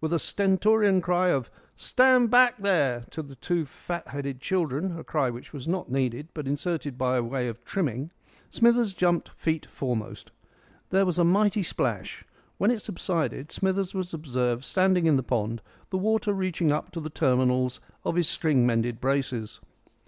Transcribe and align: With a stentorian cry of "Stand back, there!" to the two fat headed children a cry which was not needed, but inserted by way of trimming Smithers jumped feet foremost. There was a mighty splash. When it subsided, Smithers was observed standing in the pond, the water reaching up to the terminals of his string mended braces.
With 0.00 0.12
a 0.12 0.18
stentorian 0.18 1.00
cry 1.00 1.28
of 1.28 1.48
"Stand 1.76 2.28
back, 2.28 2.58
there!" 2.58 3.04
to 3.10 3.22
the 3.22 3.36
two 3.36 3.64
fat 3.64 4.08
headed 4.08 4.40
children 4.40 4.98
a 4.98 5.04
cry 5.04 5.30
which 5.30 5.52
was 5.52 5.68
not 5.68 5.88
needed, 5.88 6.26
but 6.34 6.48
inserted 6.48 6.98
by 6.98 7.20
way 7.20 7.46
of 7.46 7.64
trimming 7.64 8.10
Smithers 8.50 8.94
jumped 8.94 9.28
feet 9.28 9.64
foremost. 9.66 10.32
There 10.90 11.06
was 11.06 11.20
a 11.20 11.24
mighty 11.24 11.62
splash. 11.62 12.24
When 12.58 12.72
it 12.72 12.82
subsided, 12.82 13.52
Smithers 13.52 13.94
was 13.94 14.12
observed 14.12 14.64
standing 14.64 15.06
in 15.06 15.14
the 15.14 15.22
pond, 15.22 15.62
the 15.90 15.98
water 15.98 16.32
reaching 16.34 16.72
up 16.72 16.90
to 16.90 16.98
the 17.00 17.08
terminals 17.08 17.78
of 18.04 18.16
his 18.16 18.26
string 18.28 18.66
mended 18.66 19.00
braces. 19.00 19.60